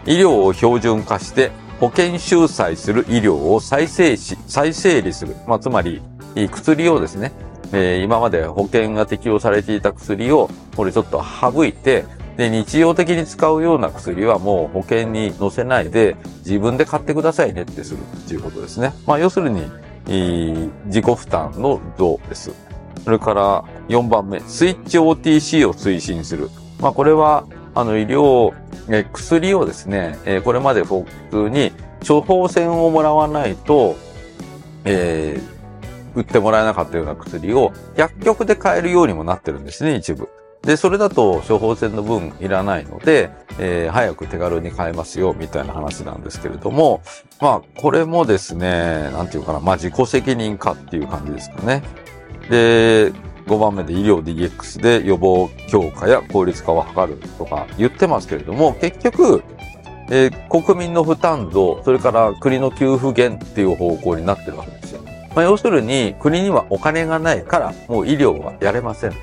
[0.06, 5.36] 医療を標準化して保険収載する医療を再生し、再整理する。
[5.48, 6.02] まあ、つまり、
[6.50, 7.32] 薬をですね、
[7.72, 12.06] えー今まで保険が適用されていた薬を、これちょっと省いて、
[12.38, 18.94] で、日常的に使うような薬はもう保険に載せないで、自分で買ってくださいねってするっていうことですね。
[19.06, 19.64] まあ、要するに、
[20.08, 22.52] いい自己負担の増です。
[23.04, 26.50] それから4番目、スイッチ OTC を推進する。
[26.80, 28.54] まあこれは、あの医療、
[28.90, 31.72] えー薬をですね、えーこれまで普通に
[32.06, 33.96] 処方箋をもらわないと、
[34.86, 35.53] えー
[36.16, 40.30] 売ってもらえなかったような薬を薬局で買えるようにもなってるんですね、一部。
[40.64, 47.02] で、それだと処方箋の分いらないので、えー早く手軽に買えますよ、みたいな話なんですけれども、
[47.42, 51.84] まあ、これもですね、なんていうかな、まあ自己責任化っていう感じですかね。
[52.50, 53.12] で、
[53.46, 59.44] 5番目で医療 DX で予防強化や効率化を図るとか言ってますけれども、結局、
[60.10, 64.83] えー国民の負担増、それから国の給付減っていう方向になってるわけです。
[65.36, 69.18] まあ、要するに、国にはお金がないから、もう医療はやれませんと。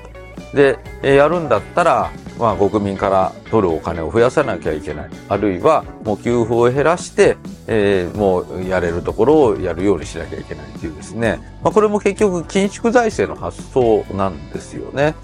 [0.53, 5.09] で、やるんだったら、まあ、国民から取るお金を増やさなきゃいけない。
[5.29, 11.39] あるいは、もう給付を減らして、えーもうやれるところをやるようにしなきゃいけないっていうですね。
[11.63, 15.15] まあ、これも結局、緊縮財政の発想なんですよね。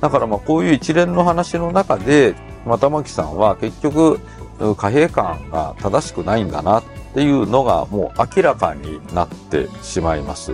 [0.00, 4.20] だからまあ、こういう一連の話の中で、まあ玉木さんは結局、
[4.76, 6.82] 貨幣感が正しくないんだな
[7.16, 10.52] っていうのがもう明らかになってしまいます。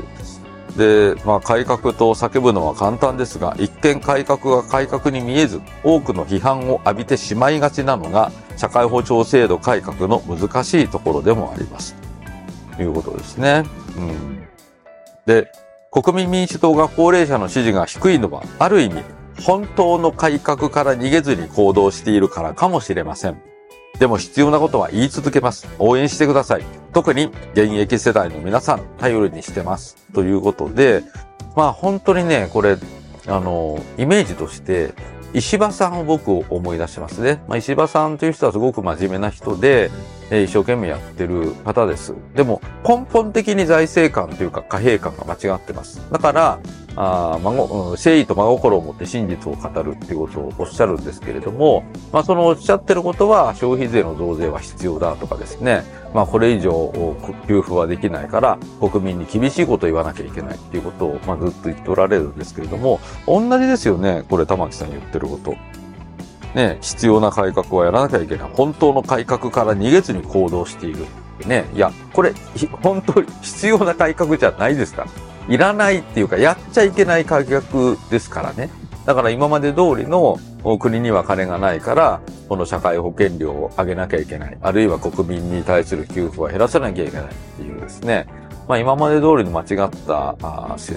[0.76, 11.96] で、まあ改革と叫ぶのは簡単ですが、一見改革が改革に見えず、多くの批判を浴びてしまいがちなのが、社会保障制度改革の難しいところでもあります。
[12.76, 13.64] ということですね。
[13.96, 14.46] うん。
[15.26, 15.50] で、
[15.90, 19.02] 国民民主党が高齢者の支持が低いのは、ある意味、
[19.44, 23.51] 本当の改革から逃げずに行動しているからかもしれません。
[23.98, 25.68] でも必要なことは言い続けます。
[25.78, 26.64] 応援してください。
[26.92, 29.96] 特に現役世代の皆さん、頼りにしてます。
[30.12, 31.02] ということで、
[31.56, 32.76] まあ本当にね、これ、
[33.26, 34.94] あの、イメージとして、
[35.34, 37.42] 石破さんを僕を思い出しますね。
[37.48, 39.90] まあ、石破さんという人はすごく真面目な人で、
[40.30, 42.14] え一生懸命やってる方です。
[42.34, 46.02] でも、根本的に財政感というか貨幣感が間違ってます。
[46.10, 46.58] だから、
[46.96, 56.92] あ孫誠意と真心を持って真実を語るっていうことをおっしゃるんですけれども、まあ、そのおっしゃってることは消費税の増税は必要だとかですね、まあ、これ以上
[57.48, 65.54] 給付はできないから国民に厳しいことを言わなきゃいけないっていうことを、まあ、ずっと言っておられるんですけれども、同じですよね、これ玉木さん言ってること。
[66.54, 68.50] ね、必要な改革はやらなきゃいけない。
[68.52, 71.06] 本当の改革から逃げずに行動している。
[71.46, 72.34] ね、いや、これ、
[72.82, 75.06] 本当に必要な改革じゃないですか。
[75.48, 78.70] いらないっていうか、やっちゃいけない改革ですからね。
[79.04, 80.38] だから今まで通りの
[80.78, 84.56] 国には金がないから、この社会保険料を上げなきゃいけない。
[84.60, 88.26] あるいは国民に対する給付は減らさなきゃいけないっていうですね。
[88.68, 90.36] まあ今まで通りの間違った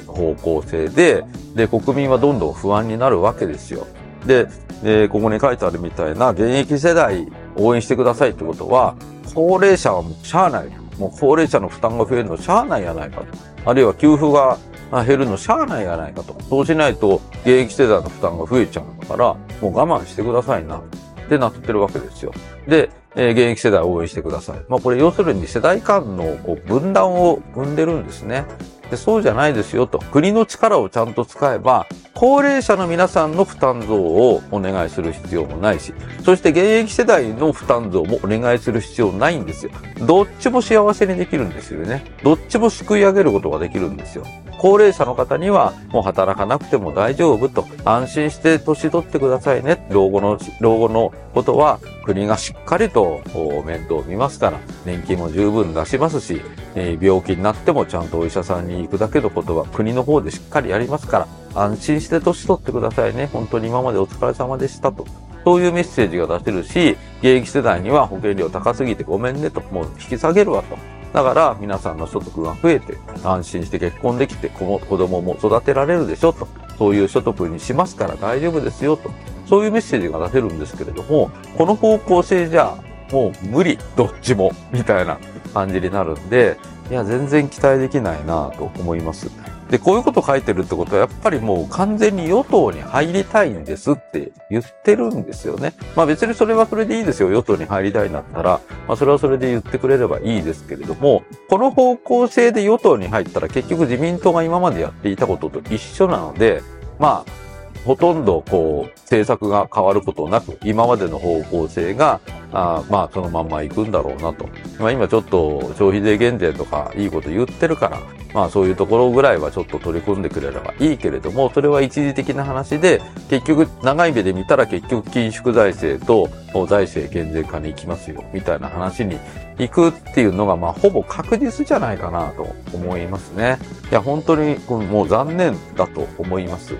[0.08, 1.24] 方向性で、
[1.56, 3.88] で、国民はどんどん不安になるわけですよ。
[4.26, 4.48] で、
[4.84, 8.96] でここに書いてあるみたいな現役世代応援してくださいってことは、
[9.34, 10.68] 高齢者はもうしゃあない。
[11.00, 13.28] もう高齢者の負担が増えるのしゃあないやないかと。
[13.66, 14.58] あるいは給付が
[15.06, 16.36] 減るのしゃあないやないかと。
[16.50, 20.78] そうしないと現役世代の負担が増えちゃうんだから、もう我慢してくださいな。
[20.78, 22.32] ってなってるわけですよ。
[22.68, 24.60] で、えー、現役世代を応援してください。
[24.70, 28.46] まあこれ要するに世代間のこう分断を生んでるんですね。
[28.90, 30.00] で、そうじゃないですよと。
[30.00, 35.94] 国の力をちゃんと使えば、高齢者の皆さんの負担増をお願いする必要もないし、
[36.24, 39.72] そして現役世代の負担増もお願いする必要ないんですよ。
[40.06, 42.04] どっちも幸せにできるんですよね。
[42.24, 44.26] どっちもすくい上げることができるんですよ。
[44.66, 49.86] 高齢者の方にはもう働かなくても大丈夫と安心して年取ってくださいね。
[49.92, 53.22] 老後の、老後のことは国がしっかりと
[53.64, 56.42] 面倒を見ますから、年金も十分出しますし、
[56.74, 63.30] え病気になってもちゃんとお医者さんに行くだけのことは国の方でしっかりやりますから、安心して年取ってくださいね。
[63.32, 65.06] 本当に今までお疲れ様でしたと。
[65.44, 70.95] そういうメッセージが出せるし、現役世代には保険料高すぎてごめんねと、もう引き下げるわと。
[71.16, 76.46] だから皆さんの所得が増えて、安心して結婚できて子供も育てられるでしょと。
[76.78, 79.10] そういう所得にしますから大丈夫ですよと。
[79.46, 82.78] そういうメッセージが出せるんですけれども、この方向性じゃ
[83.14, 85.18] もう無理、どっちも、みたいな
[85.54, 86.58] 感じになるんで、
[86.92, 89.32] いや、全然期待できないなと思います。
[89.70, 95.74] で、こういうこと書いてるってことは、やっぱりもう完全に与党に入りたいんですって言ってるんですよね。
[95.96, 97.30] まあ別にそれはそれでいいですよ。
[97.30, 106.62] 与党に入りたいんだったら、まあそれはそれで言ってくれればいいですけれども、この方向性で与党に入ったら結局自民党が今までやっていたことと一緒なので、
[107.00, 107.45] まあ、
[107.86, 112.20] ほとんどこう政策が変わることなく、今までの方向性が、
[112.52, 114.50] あまあそのまんま行くんだろうなと。
[114.80, 118.00] まあ今ちょっと消費税減税とかいいこと言ってるから、
[118.34, 126.28] まあそういうところぐらいはちょっと取り組んでくれればいいけれども、それは一時的な話で、結局長い目で見たら結局緊縮財政と
[126.66, 129.20] 財政減税化に行きますよ、みたいな話に
[129.60, 133.60] 行くっていうのが、まあほぼ確実じゃないかなと思いますね。
[133.92, 136.74] いや、本当にもう残念だと思います。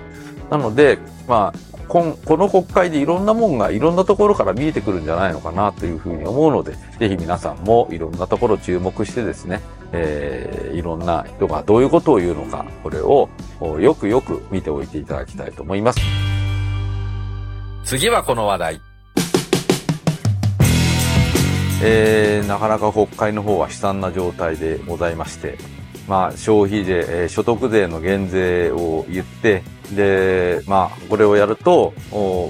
[0.50, 13.30] なので、まあ、この国会でいろんなもんがいろんなところから見えてくるんじゃないのかなというふうに思うので、ぜひ皆さんもいろんなところ注目してですね、えー、いろんな人がどういうことを言うのか、これを
[13.80, 16.00] よくよく見ておいていただきたいと思います。
[17.84, 18.82] 次はこの話題。
[21.84, 25.58] えー、なかなか国会の方は悲惨な状態でございまして、
[26.08, 29.64] まあ、消費税、えー、所得税の減税を言って、
[29.96, 31.94] で、まあ、これをやると、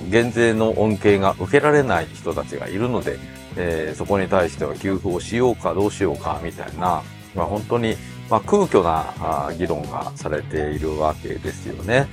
[0.09, 3.17] 減税の恩恵が受けられない人たちがいるので、
[3.57, 7.01] えー、そこに対しては給付をしようかどうしようかみたいな、
[7.33, 7.95] まあ、本当に、
[8.29, 12.07] まあ、空虚な議論がされているわけですよね。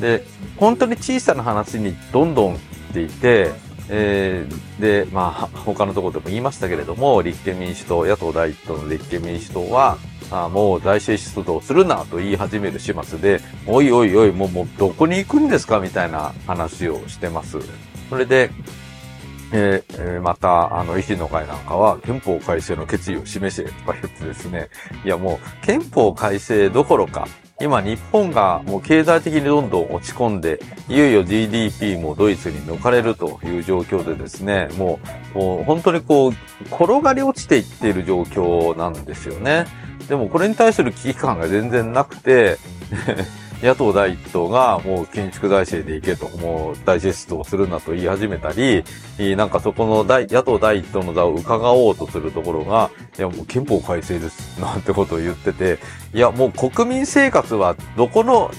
[0.00, 0.24] で、
[0.56, 2.58] 本当に小さな話にどんどんっ
[2.92, 3.52] ていて、
[3.88, 9.98] えー、で、まあ、他のところでも言いましたけれども、立憲民主党、野党第一党の立憲民主党は、
[10.30, 15.80] あもう財政出動するなと言い始める始末で、おいおいおい、もう、もうどこに行くんですか？
[15.80, 17.58] みたいな話をしてます。
[18.10, 18.50] それで、
[19.52, 24.68] えー、また、あの、維新の会なんかは、憲法改正の決意を示せとか言ってですね、
[25.04, 27.28] いやもう、憲法改正どころか、
[27.60, 34.98] 今日本がもう経済的にどんどん落ち込んで、いよいよ GDP もドイツに抜かれるという状況でですね、も
[35.34, 36.32] う、もう本当にこう、
[36.72, 39.66] 転がり落ちていっている状況なんですよね。
[40.08, 42.58] でもこれに対する危機感が全然なくて
[43.62, 48.84] 野党第一党がもう建築財政でいけと、もう大政出動するなと言い始めたり、
[49.36, 55.78] なんかそこの野党第一党の座を伺おうとするところが、いやもう憲法改正です、なんてことを言ってて、
[56.12, 58.50] いやもう国民生活はどこの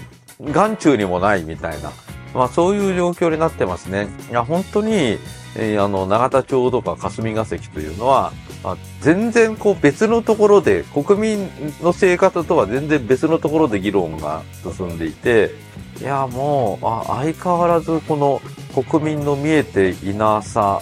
[0.41, 1.91] 眼中にもないみたいな、
[2.35, 4.09] まあそういう状況になってますね。
[4.29, 5.17] いや本当に、
[5.55, 11.49] えー、あの、永田町とか霞が関というのは、あ全然こう別のところで、国民
[11.81, 14.43] の生活とは全然別のところで議論が
[14.77, 15.51] 進んでいて、
[16.01, 18.41] いや、もう、あ相変わらずこの
[18.83, 20.81] 国民の見えていなさ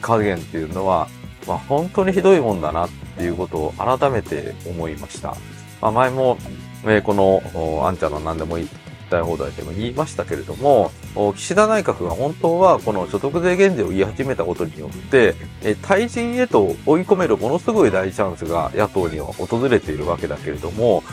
[0.00, 1.08] 加減っていうのは、
[1.46, 2.88] まあ、本当にひどいもんだなっ
[3.18, 5.36] ていうことを改めて思いました。
[5.82, 6.38] まあ、前も、
[6.84, 8.68] えー、この、あんちゃんの何でもいい
[9.14, 10.90] たい放題でも言いましたけれども、
[11.36, 15.34] 岸田内閣が本当はこの所得税減税を言い始めたことによって、
[15.82, 21.04] 対人へと追い込めるものすごい大チャンスが野党には訪れているわけだけれども、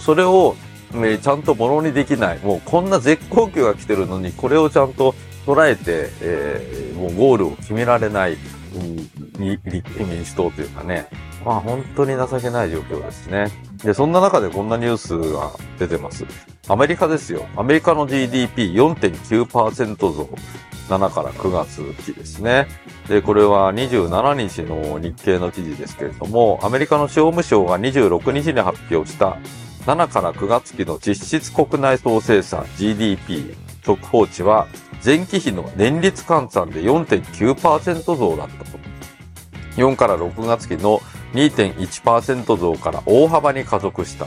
[0.00, 0.56] それを
[0.92, 2.38] ちゃんとものにできない。
[2.40, 5.14] もうこんな絶好球が来てるのに、これをちゃんと
[5.46, 8.36] 捉えて、えもうゴールを決められない、
[9.38, 11.06] 立憲民主党というかね。
[11.44, 13.46] まあ本当に情けない状況ですね。
[13.82, 16.24] で、そんな中でこんなニュースが出てます。
[16.68, 17.46] アメリカですよ。
[17.56, 20.28] アメリカの GDP4.9% 増。
[20.88, 22.66] 7から9月期ですね。
[23.08, 29.38] で、これは27日の日経の記事ですけれども、アメリカの商務省が26日に発表した
[29.86, 34.66] 7から9月期の実質国内総生産 GDP 速報値は
[35.04, 38.78] 前期比の年率換算で4.9%増だったと。
[39.76, 41.00] 4から6月期の
[41.32, 44.26] 2.1%増から大幅に加速した。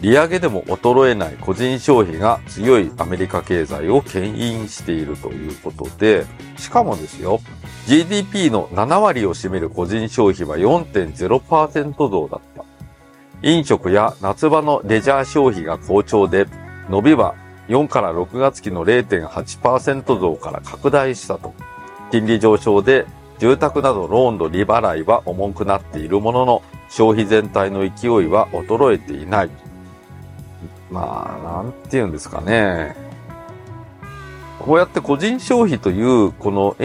[0.00, 6.24] 利上げでも衰えない個人消費が強いアメリカ経済を牽引しているということで、
[6.56, 7.40] しかもですよ、
[7.86, 12.64] GDP の7割を占める個人消費は4.0%増だった。
[13.42, 16.46] 飲食や夏場のレジャー消費が好調で、
[16.88, 17.34] 伸びは
[17.70, 21.54] 4から6月期の0.8%増から拡大したと。
[22.10, 23.06] 金利上昇で
[23.38, 29.50] 住宅などローンの利払いは重くなっているものの、消費全体の勢いは衰えていない。
[30.90, 32.96] まあ、なんて言うんですかね。
[34.58, 36.76] こうやって個人消費という、この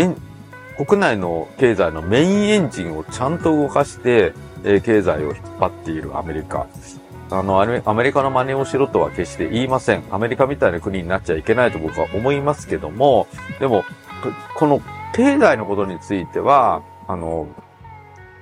[0.78, 4.34] 国内の経済のメインエンジンをちゃんと動かして、
[4.64, 6.68] え経済を引っ張っているアメリカ。
[7.38, 10.04] あの、アメリカの真似をしろとは決して言いません。
[10.10, 13.28] アメリカみたいな国になっちゃいけないと僕は思いますけども、
[13.60, 13.84] でも、
[14.56, 14.82] この
[15.14, 17.48] 経済のことについては、あの、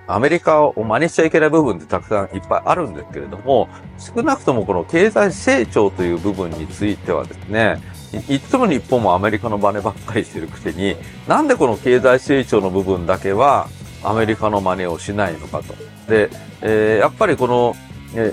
[0.06, 7.82] アメリカを真似しちゃいけない部分ってたくさんいっぱいあるんですけれども、少なくともこの経済成長という部分についてはですね、
[8.28, 10.96] いつも日本もアメリカの真似ばっかりしてるくせに、
[11.28, 13.70] なんでこの経済成長の部分だけは
[14.04, 15.74] アメリカの真似をしないのかと。
[16.10, 16.30] で、
[16.62, 17.76] えーやっぱりこの、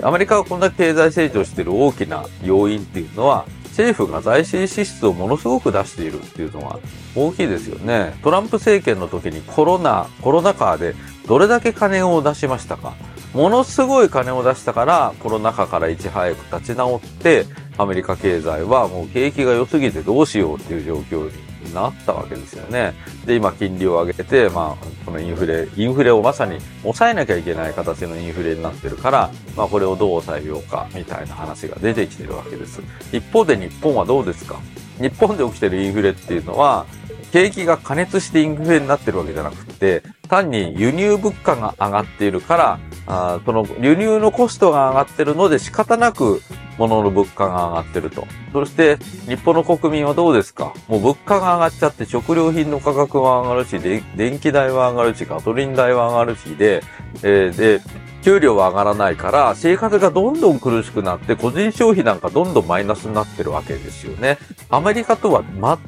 [0.03, 6.77] アメリカがこんな経済成長している大きな要因っていうのは、政府が財政支出をものすごく出しているっていうのが
[7.15, 8.17] 大きいですよね。
[8.21, 10.93] トランプ政権の時にコロナ、コロナ禍で
[11.27, 12.93] どれだけ金を出しましたか？
[13.33, 17.45] ものすごい金を出したから、コロナ禍からいち早く立ち直って、
[17.77, 22.93] アメリカ経済はもう景気が良すぎてどうしようっていう状況になったわけですよね。
[23.25, 32.81] で、今金利を上げて、まあ、このインフレ、インフレをまさに抑えなきゃいけない形のインフレになってるから、まあこれをどう抑えようか、みたいな話が出てきてるわけです。
[33.11, 34.59] 一方で日本はどうですか？
[34.99, 36.85] 日本で起きてるインフレっていうのは、
[37.31, 46.41] 景気が加熱してインフレになってるわけじゃなくて、単に輸入物価が上がっているから、あその輸入のコストが上がってるので仕方なく
[46.77, 48.27] 物の物価が上がってると。
[48.53, 48.97] そして
[49.27, 50.73] 日本の国民はどうですか？
[50.87, 53.79] もう物価が上がっちゃって食料品の価格は上がるし、
[54.15, 56.83] 電気代は上がるし、ガソリン代は上がるしで、
[57.23, 57.81] えーで、
[58.21, 64.37] 給料は上がらないから、生活がどんどん苦しくなって、個人消費なんかどんどんマイナスになってるわけですよね。
[64.69, 65.43] アメリカとは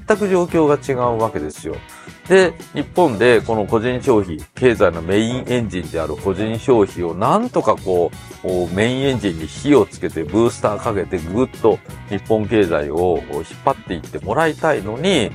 [0.08, 1.76] 全く状況が違うわけですよ。
[2.28, 8.12] で、日本でこの個人消費、経済のメインエンジンである個人消費をなんとかこ
[8.44, 11.80] う、メインエンジンに火をつけてブースターかけてぐっと
[12.10, 15.32] 日本経済を引っ張っていってもらいたいのに、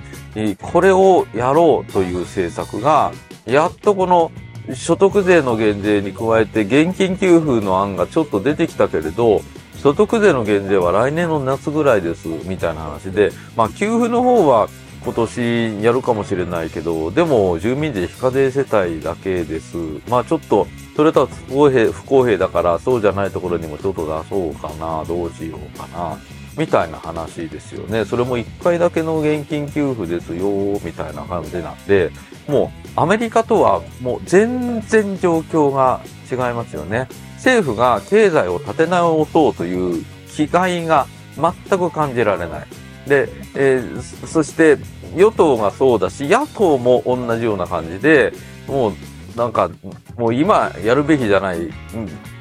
[0.61, 3.12] これをやろうという政策が、
[3.44, 4.30] やっとこの
[4.75, 9.43] 所得税の減税に加えて現金給付の案がちょっと出てきたけれど、
[9.83, 14.69] 所得税の減税は来年の夏ぐらいです、みたいな話で、まあ給付の方は
[15.05, 19.77] 今年やるかもしれないけど、でも住民税非課税世帯だけです。
[20.09, 20.66] まあちょっと、
[20.97, 26.19] それとは不公平、不公平だから、そうじゃないところにもちょっと出そうかな、どうしようかな、
[26.59, 28.05] みたいな話ですよね。
[28.05, 32.11] それも一回だけの現金給付ですよ、みたいな感じなんで、
[32.49, 36.01] もうアメリカとはもう全然状況が
[36.31, 37.09] 違いますよね。
[37.37, 40.05] 政府が経済を立て直そうという
[40.35, 41.07] 気概が
[41.37, 42.67] 全く感じられない。
[43.07, 44.77] で、えーそして
[45.17, 48.33] 与党がそうだし、野党も同じような感じで、
[48.67, 48.93] もう
[49.37, 49.71] なんか、
[50.19, 51.73] もう今やるべきじゃない、うん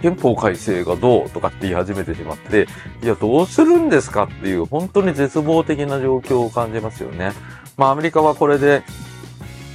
[0.02, 2.68] 憲法改正がどうとかって言い始めてしまって、
[3.04, 7.32] いや、どうするんですかっていう、本当に絶望的な状況を感じますよね。
[7.78, 8.84] まあ、アメリカはこれで、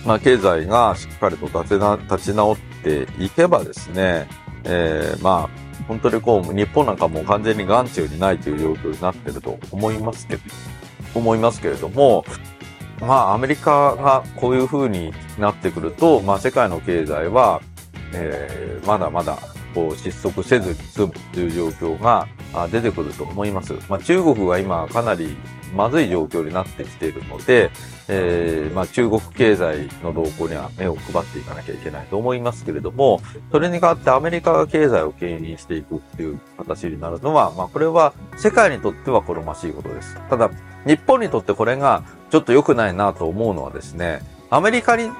[0.06, 4.28] まあ、経済がしっかりと立てな、立ち直っていけばですね、
[4.64, 10.42] えーまあ、本当にこう、日本なんかもう完全に眼中にないという状況になってると思いますけど、
[11.16, 12.24] 思いますけれども、
[13.00, 17.60] まあ、アメリカがこういう風になってくると、まあ、世界の経済は、
[18.14, 19.38] えーまだまだ、
[19.74, 22.26] こう、失速せずに済むという状況が
[22.70, 23.74] 出てくると思います。
[23.88, 25.36] まあ、中国が今かなり
[25.74, 27.70] まずい状況になってきているので、
[28.08, 40.18] えー、まあ中国経済の動向には目を配っていかなきゃいけないと思いますけれども、それに代わってアメリカが経済を牽引していくっていう形になるのは、まあこれは世界にとっては好ましいことです。
[40.28, 40.50] ただ、
[40.86, 45.10] 日本にとってこれがちょっと良くないなと思うのはですね、アメリカに、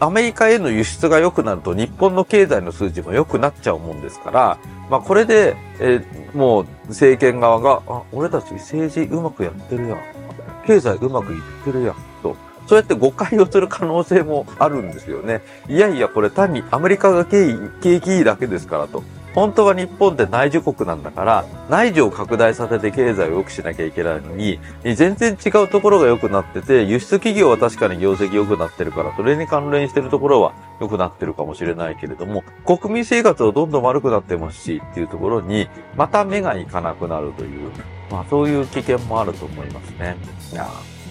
[0.00, 4.58] アメリカへの輸出が良くなると日本の経済の数字も良くなっちゃうもんですから、
[4.90, 6.00] まあこれで、え、
[6.34, 9.98] もう政権側が、あ、俺たち政治うまくやってるやん。
[10.66, 11.96] 経済うまくいってるやん。
[12.22, 12.36] と。
[12.66, 15.40] そうやって誤解をする可能性もあるんですよね。
[15.68, 19.02] いやいや、これ単にアメリカが景気いいだけですからと。
[19.38, 37.70] 本当は日本って内需国なんだから、内需を拡大させて経済を良くしなきゃいけないのに、全然違うところが良くなってて、輸出企業は確かに業績良くなってるから、それに関連してるところは良くなってるかもしれないけれども、国民生活はどんどん悪くなってますし、っていうところに、また目がいかなくなるという、
[38.10, 40.16] まあそういう危険もあると思いますね。
[40.52, 40.68] いや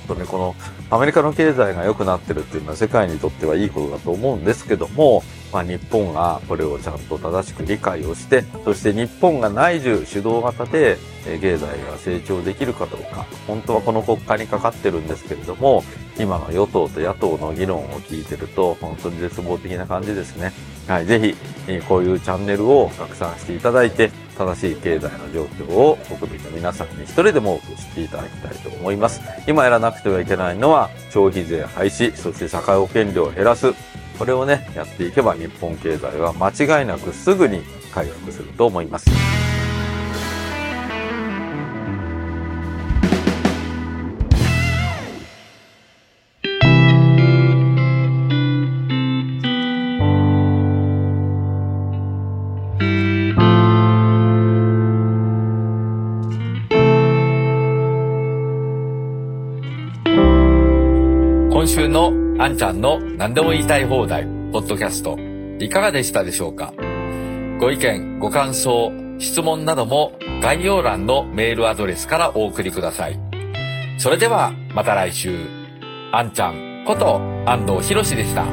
[0.07, 0.55] とね、この
[0.89, 5.23] アメリカの経済が良くなってるっていうのは世界にとってはいいことだと思うんですけども、
[5.57, 15.83] まあ、日本がこれをちゃんと正しく理解をして、そして日本が内需主導型で経済が成長できるかどうか、本当はこの国会にかかってるんですけれども、
[16.19, 20.53] 今の与党と野党の議論を聞いてると、本当に絶望的な感じですね。
[20.87, 21.35] はい、ぜ
[21.65, 29.21] ひ、こういうチャンネルを拡散していただいて、正しい経済の状況を国民の皆さんに一人でも多く知っていただきたいと思います。
[29.47, 33.73] 今やらなくてはいけないのは、消費税廃止、そして社会保険料を減らす、
[34.17, 36.49] これをね、やっていけば日本経済は間
[36.79, 37.61] 違いなくすぐに
[37.93, 39.36] 回復すると思います。
[63.27, 64.23] 何でも言いたい放題、
[64.53, 65.17] ポッドキャスト、
[65.59, 66.71] いかがでしたでしょうか？
[67.59, 73.19] ご意見、ご感想、質問なども概要欄のメールアドレスからお送りください。
[73.97, 75.45] それではまた来週、
[76.13, 78.45] あんちゃんこと安藤博でした。